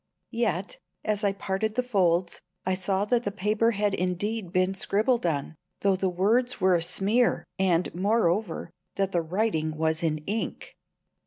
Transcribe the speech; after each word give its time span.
Yet, 0.31 0.79
as 1.05 1.23
I 1.23 1.31
parted 1.31 1.75
the 1.75 1.83
folds, 1.83 2.41
I 2.65 2.73
saw 2.73 3.05
that 3.05 3.21
the 3.23 3.31
paper 3.31 3.69
had 3.69 3.93
indeed 3.93 4.51
been 4.51 4.73
scribbled 4.73 5.27
on, 5.27 5.53
though 5.81 5.95
the 5.95 6.09
words 6.09 6.59
were 6.59 6.73
a 6.73 6.81
smear; 6.81 7.45
and, 7.59 7.93
moreover, 7.93 8.71
that 8.95 9.11
the 9.11 9.21
writing 9.21 9.77
was 9.77 10.01
in 10.01 10.17
ink! 10.25 10.73